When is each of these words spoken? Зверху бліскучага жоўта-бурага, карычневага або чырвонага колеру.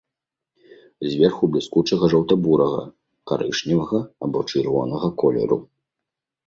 Зверху 1.15 1.49
бліскучага 1.55 2.09
жоўта-бурага, 2.13 2.81
карычневага 3.33 3.99
або 4.29 4.39
чырвонага 4.51 5.07
колеру. 5.25 5.57